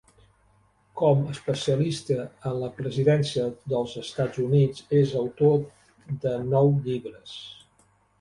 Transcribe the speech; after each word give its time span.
Com 0.99 1.19
especialista 1.33 2.15
en 2.51 2.55
la 2.61 2.69
presidència 2.77 3.43
dels 3.73 3.93
Estats 4.01 4.41
Units, 4.45 4.87
és 5.01 5.13
autor 5.21 5.61
de 6.25 6.33
nou 6.55 6.73
llibres. 6.89 7.37